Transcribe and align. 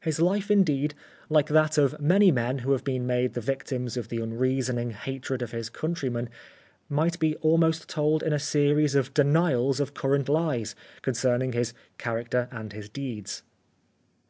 His 0.00 0.18
hfe, 0.18 0.50
indeed, 0.50 0.94
hke 1.30 1.46
that 1.48 1.78
of 1.78 1.98
many 1.98 2.30
men 2.30 2.58
who 2.58 2.72
have 2.72 2.84
been 2.84 3.06
made 3.06 3.32
the 3.32 3.40
victims 3.40 3.96
of 3.96 4.10
the 4.10 4.20
unreasoning 4.20 4.90
hatred 4.90 5.40
of 5.40 5.52
his 5.52 5.70
countrymen, 5.70 6.28
might 6.90 7.18
be 7.18 7.36
almost 7.36 7.88
told 7.88 8.22
in 8.22 8.34
a 8.34 8.38
series 8.38 8.94
of 8.94 9.14
denials 9.14 9.80
of 9.80 9.94
cur 9.94 10.10
rent 10.10 10.28
hes 10.28 10.74
concerning 11.00 11.52
his 11.54 11.72
character 11.96 12.50
and 12.50 12.74
his 12.74 12.90
deeds. 12.90 13.44